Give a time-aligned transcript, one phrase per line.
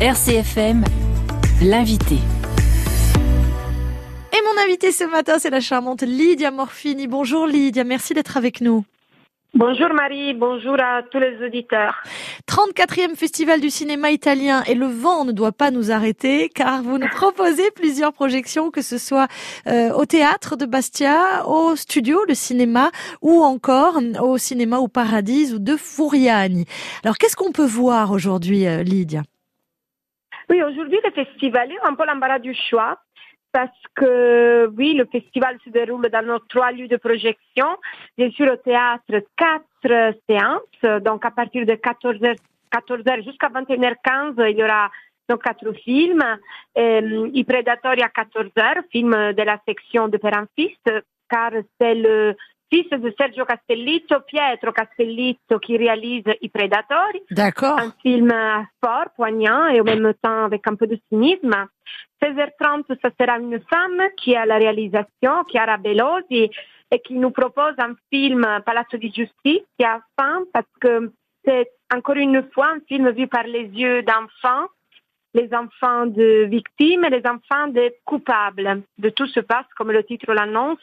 [0.00, 0.82] RCFM,
[1.62, 2.16] l'invité.
[4.32, 7.06] Et mon invité ce matin, c'est la charmante Lydia Morfini.
[7.06, 8.84] Bonjour Lydia, merci d'être avec nous.
[9.54, 12.02] Bonjour Marie, bonjour à tous les auditeurs.
[12.50, 16.98] 34e Festival du cinéma italien et le vent ne doit pas nous arrêter car vous
[16.98, 19.28] nous proposez plusieurs projections, que ce soit
[19.68, 22.90] euh, au théâtre de Bastia, au studio, le cinéma
[23.22, 26.64] ou encore au cinéma au Paradis ou de Fouriani.
[27.04, 29.22] Alors qu'est-ce qu'on peut voir aujourd'hui euh, Lydia?
[30.50, 32.98] Oui, aujourd'hui le festival est un peu l'embarras du choix
[33.54, 37.68] parce que oui, le festival se déroule dans nos trois lieux de projection.
[38.18, 41.02] Bien sûr, au théâtre, quatre séances.
[41.02, 42.36] Donc, à partir de 14h,
[42.72, 44.90] 14h jusqu'à 21h15, il y aura
[45.28, 46.24] donc quatre films.
[46.76, 50.18] Euh, I Predatori à 14h, film de la section de
[50.56, 50.76] Fils,
[51.30, 52.34] car c'est le
[52.70, 57.22] fils de Sergio Castellitto, Pietro Castellitto, qui réalise I Predatori.
[57.30, 57.78] D'accord.
[57.78, 58.32] Un film
[58.82, 61.54] fort, poignant et en même temps avec un peu de cynisme.
[62.22, 66.50] 16h30, ce sera une femme qui a la réalisation, Chiara Belosi,
[66.90, 71.12] et qui nous propose un film Palazzo di Giustizia, femme, parce que
[71.44, 74.68] c'est encore une fois un film vu par les yeux d'enfants,
[75.34, 78.82] les enfants de victimes et les enfants de coupables.
[78.98, 80.78] De tout se passe, comme le titre l'annonce,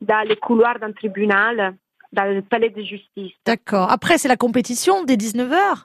[0.00, 1.76] dans les couloirs d'un tribunal,
[2.12, 3.32] dans le palais de justice.
[3.44, 3.90] D'accord.
[3.90, 5.84] Après, c'est la compétition dès 19h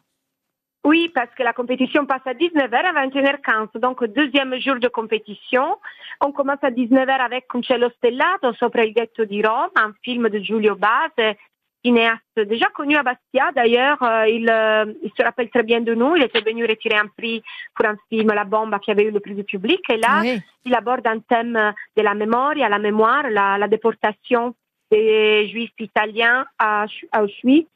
[0.85, 5.77] oui, parce que la compétition passe à 19h à 21h15, donc deuxième jour de compétition.
[6.21, 10.29] On commence à 19h avec Un cielo stellato, Sopra il ghetto di Rome, un film
[10.29, 11.35] de Giulio Base,
[11.83, 13.51] cinéaste déjà connu à Bastia.
[13.55, 16.15] D'ailleurs, euh, il, euh, il, se rappelle très bien de nous.
[16.15, 17.41] Il était venu retirer un prix
[17.75, 19.81] pour un film, La Bomba, qui avait eu le prix du public.
[19.89, 20.41] Et là, Oui.
[20.65, 24.55] il aborde un thème de la mémoire, la mémoire, la, la déportation
[24.91, 27.67] des juifs italiens à, à Auschwitz.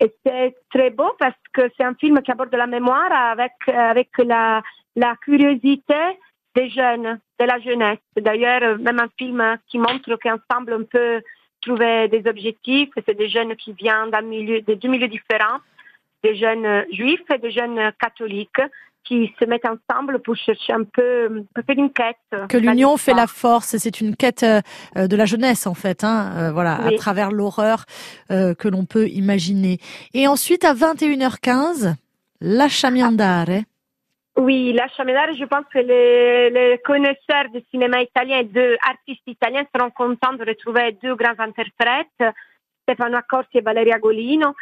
[0.00, 4.10] Et c'est très beau parce que c'est un film qui aborde la mémoire avec, avec
[4.18, 4.62] la,
[4.94, 5.94] la curiosité
[6.54, 7.98] des jeunes, de la jeunesse.
[8.16, 11.22] D'ailleurs, même un film qui montre qu'ensemble on peut
[11.66, 12.90] trouver des objectifs.
[13.06, 15.60] C'est des jeunes qui viennent d'un milieu, de deux milieux différents,
[16.22, 18.62] des jeunes juifs et des jeunes catholiques
[19.06, 22.48] qui se mettent ensemble pour chercher un peu, pour faire une quête.
[22.48, 26.32] Que l'union fait la force, c'est une quête euh, de la jeunesse en fait, hein,
[26.36, 26.94] euh, voilà, Oui.
[26.94, 27.84] à travers l'horreur
[28.30, 29.78] euh, que l'on peut imaginer.
[30.12, 31.94] Et ensuite à 21h15,
[32.40, 33.62] Lasciami andare.
[34.36, 39.22] Oui, la Chamédare, je pense que les, les connaisseurs du cinéma italien et de artistes
[39.26, 42.34] italiens seront contents de retrouver deux grands interprètes,
[42.82, 44.54] Stefano Accorsi et Valeria Golino,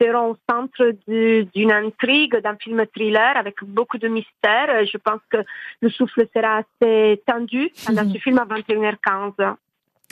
[0.00, 4.84] seront au centre du- d'une intrigue, d'un film thriller avec beaucoup de mystère.
[4.86, 5.38] Je pense que
[5.80, 8.12] le souffle sera assez tendu pendant Mhm.
[8.12, 9.56] ce film à 21h15.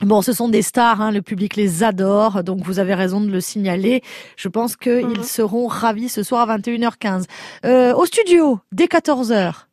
[0.03, 3.31] Bon, ce sont des stars, hein, le public les adore, donc vous avez raison de
[3.31, 4.03] le signaler.
[4.37, 5.22] Je pense qu'ils Mhm.
[5.22, 7.27] seront ravis ce soir à 21h15.
[7.65, 9.69] Euh, au studio, dès 14h.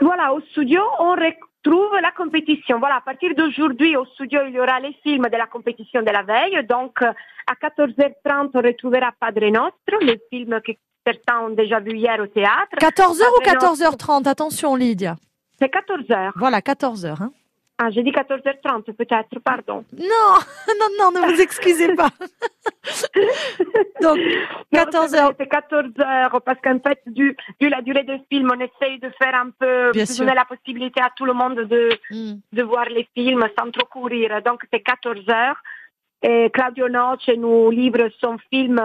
[0.00, 2.80] Voilà, au studio, on retrouve la compétition.
[2.80, 6.10] Voilà, à partir d'aujourd'hui, au studio, il y aura les films de la compétition de
[6.10, 6.66] la veille.
[6.66, 7.12] Donc, euh,
[7.46, 10.72] à 14h30, on retrouvera Padre Nostro, le film que
[11.06, 12.76] certains ont déjà vu hier au théâtre.
[12.78, 13.76] 14h ou Padre Nostro.
[13.76, 15.16] 14h30 Attention Lydia.
[15.60, 16.32] C'est 14h.
[16.34, 17.22] Voilà, 14h.
[17.22, 17.30] Hein.
[17.78, 19.84] Ah, j'ai dit 14h30 peut-être, pardon.
[19.98, 20.06] Non,
[20.78, 22.10] non, non, ne vous excusez pas.
[24.00, 25.32] donc, Non, 14 c'est vrai, heures.
[25.38, 29.10] C'est 14 heures parce qu'en fait, du, vu la durée du film, on essaye de
[29.20, 30.24] faire un peu, Bien de sûr.
[30.24, 32.34] donner la possibilité à tout le monde de, Hmm.
[32.52, 34.42] de voir les films sans trop courir.
[34.42, 35.56] Donc, c'est 14 heures.
[36.22, 38.78] Et Claudio Noce nous livre son film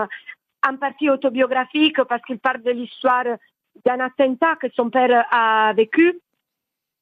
[0.67, 3.25] en partie autobiographique parce qu'il parle de l'histoire
[3.85, 6.19] d'un attentat que son père a vécu.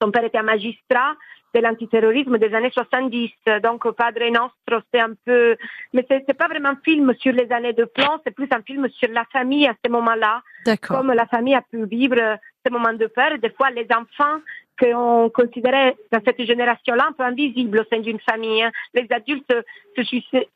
[0.02, 1.16] Son père était un magistrat
[1.56, 3.32] de l'antiterrorisme des années 70.
[3.64, 5.56] Donc, Padre Nostro, c'est un peu,
[5.94, 8.62] mais c'est, c'est pas vraiment un film sur les années de plomb, c'est plus un
[8.62, 10.98] film sur la famille à ce moment-là D'accord.
[10.98, 13.38] comme la famille a pu vivre ces moments de peur.
[13.40, 14.40] Des fois, les enfants
[14.78, 18.62] qu'on considérait dans cette génération-là un peu invisibles au sein d'une famille.
[18.64, 18.72] hein.
[18.94, 19.54] Les adultes
[19.96, 20.50] se souciaient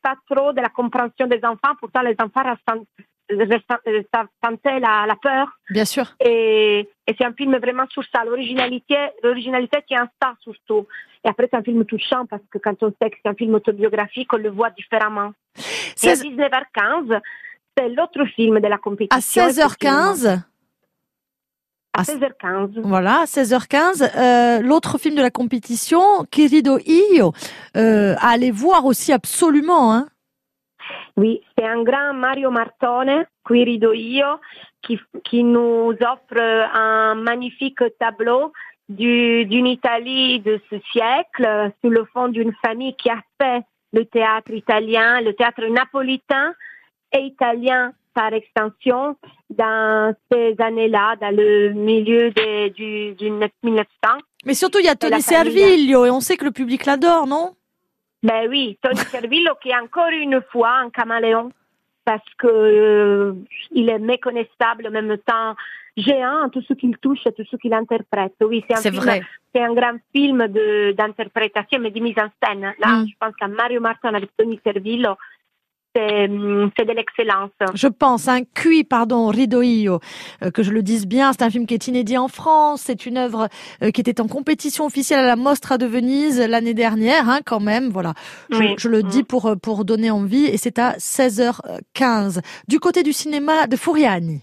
[0.00, 1.74] pas trop de la compréhension des enfants.
[1.80, 2.86] Pourtant, les enfants ressentent-
[3.36, 5.46] ressentent- sentaient la, la peur.
[5.70, 6.04] Bien sûr.
[6.20, 8.24] Et, et c'est un film vraiment sur ça.
[8.24, 10.86] L'originalité, l'originalité tient à ça surtout.
[11.24, 13.54] Et après, c'est un film touchant parce que quand on sait que c'est un film
[13.54, 15.32] autobiographique, on le voit différemment.
[15.56, 17.20] Et à 16 19h15,
[17.76, 19.42] c'est l'autre film de la compétition.
[19.42, 20.40] à 16h15.
[21.92, 22.80] À À 16h15.
[22.84, 24.10] Voilà, 16h15.
[24.16, 26.00] Euh, L'autre film de la compétition,
[26.30, 27.32] Querido Io,
[27.76, 29.92] euh, à aller voir aussi absolument.
[29.92, 30.06] Hein.
[31.20, 34.30] Oui, c'est un grand Mario Martone, Qui rido io,
[34.82, 36.40] qui, qui nous offre
[36.74, 38.52] un magnifique tableau
[38.88, 41.44] du- d'une Italie de ce siècle,
[41.80, 43.60] sous le fond d'une famille qui a fait
[43.92, 46.54] le théâtre italien, le théâtre napolitain
[47.12, 49.16] et italien par extension
[49.50, 53.86] dans ces années-là, dans le milieu des, du, du 1900.
[54.46, 55.20] Mais surtout, il y a Tony.
[55.20, 57.54] Servillo et on sait que le public l'adore, non?
[58.22, 61.50] Ben oui, Tony Servillo qui est encore une fois un caméléon
[62.04, 63.32] parce que euh,
[63.72, 65.54] il est méconnaissable en même temps
[65.96, 68.34] géant tout ce qu'il touche tout ce qu'il interprète.
[68.42, 69.22] Oui, c'est un C'est film, vrai.
[69.54, 72.60] c'est un grand film de d'interprétation mais de mise en scène.
[72.78, 73.06] Là, Mm.
[73.08, 75.16] je pense qu'à Mario Martin avec Tony Servillo,
[75.94, 77.50] c'est hum, c'est de l'excellence.
[77.74, 80.00] Je pense, un QI, pardon, Ridoio,
[80.42, 83.06] euh, que je le dise bien, c'est un film qui est inédit en France, c'est
[83.06, 83.48] une œuvre
[83.82, 87.60] euh, qui était en compétition officielle à la Mostra de Venise l'année dernière, hein, quand
[87.60, 88.14] même, voilà.
[88.50, 88.74] Je, Oui.
[88.78, 89.08] je le Mm.
[89.08, 92.40] dis pour, euh, pour donner envie, et c'est à 16h15.
[92.68, 94.42] Du côté du cinéma de Furiani.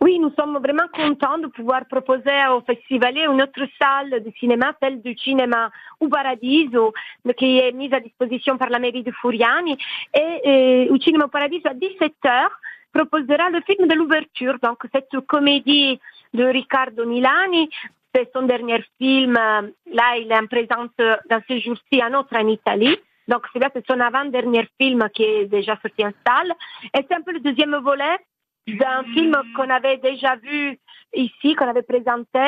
[0.00, 4.72] Oui, nous sommes vraiment contents de pouvoir proposer au festivalier une autre salle de cinéma,
[4.82, 6.92] celle du cinéma ou Paradiso,
[7.36, 9.76] qui est mise à disposition par la mairie de Furiani.
[10.14, 12.48] Et euh, au cinéma Paradiso, à 17h,
[12.92, 16.00] proposera le film de l'ouverture, donc cette comédie
[16.34, 17.70] de Riccardo Milani.
[18.12, 19.34] C'est son dernier film.
[19.34, 22.96] Là, il est en présence dans ce jour-ci un autre en Italie.
[23.28, 26.52] Donc, c'est là, c'est son avant-dernier film qui est déjà sorti en salle.
[26.92, 28.18] Et c'est un peu le deuxième volet
[28.66, 30.78] d'un film qu'on avait déjà vu
[31.14, 32.38] ici, qu'on avait présenté,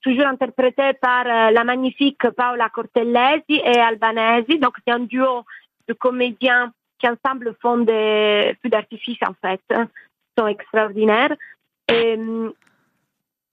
[0.00, 4.58] toujours interprété par euh, la magnifique Paola Cortellesi et Albanesi.
[4.58, 5.44] Donc c'est un duo
[5.88, 9.88] de comédiens qui ensemble font des feux d'artifice en fait, hein.
[10.36, 11.34] Ils sont extraordinaires.
[11.88, 12.16] Et,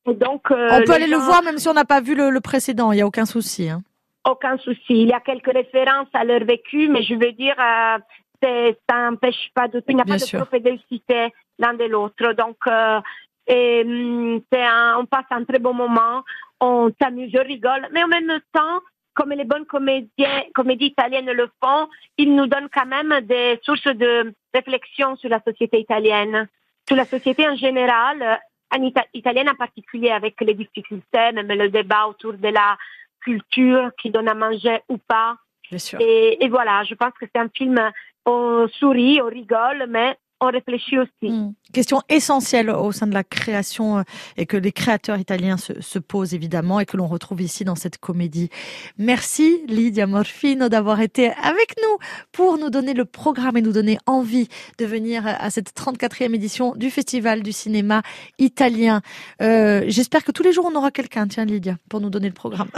[0.05, 2.29] et donc euh, On peut aller le voir même si on n'a pas vu le,
[2.29, 3.69] le précédent, il n'y a aucun souci.
[3.69, 3.81] Hein.
[4.29, 5.01] aucun souci.
[5.03, 7.97] Il y a quelques références à leur vécu, mais je veux dire, euh,
[8.89, 9.85] ça n'empêche pas de tout.
[9.89, 10.39] Il n'y a Bien pas sûr.
[10.39, 12.33] de propédicité l'un de l'autre.
[12.33, 12.99] Donc, euh,
[13.47, 16.23] et, hum, c'est un- on passe un très bon moment,
[16.59, 18.79] on s'amuse, on rigole, mais en même temps,
[19.13, 23.83] comme les bonnes comédiens, comédies italiennes le font, ils nous donnent quand même des sources
[23.83, 26.47] de réflexion sur la société italienne,
[26.87, 28.39] sur la société en général,
[28.73, 32.77] en Ita- italienne en particulier, avec les difficultés, même le débat autour de la
[33.21, 35.35] culture qui donne à manger ou pas.
[35.69, 35.99] Bien sûr.
[36.01, 37.77] Et, et voilà, je pense que c'est un film,
[38.25, 41.31] on sourit, on rigole, mais on réfléchit aussi.
[41.31, 41.53] Mm.
[41.73, 44.03] Question essentielle au sein de la création euh,
[44.37, 47.75] et que les créateurs italiens se, se posent évidemment et que l'on retrouve ici dans
[47.75, 48.49] cette comédie.
[48.97, 51.97] Merci Lydia Morfino d'avoir été avec nous
[52.31, 54.47] pour nous donner le programme et nous donner envie
[54.77, 58.01] de venir à cette 34e édition du Festival du cinéma
[58.37, 59.01] italien.
[59.41, 62.33] Euh, J'espère que tous les jours on aura quelqu'un, tiens Lydia, pour nous donner le
[62.33, 62.69] programme.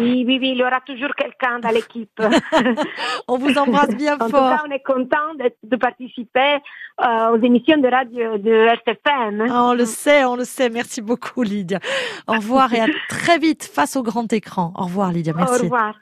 [0.00, 2.20] Oui, oui, oui, il y aura toujours quelqu'un dans l'équipe.
[3.28, 4.50] On vous embrasse bien en tout fort.
[4.50, 6.58] cas, on est content de, de participer
[7.04, 9.46] euh, aux émissions de radio de RTFM.
[9.50, 10.70] Ah, on le sait, on le sait.
[10.70, 11.78] Merci beaucoup Lydia.
[12.26, 14.72] Au revoir et à très vite face au grand écran.
[14.76, 15.62] Au revoir Lydia, Au merci.
[15.62, 15.94] revoir.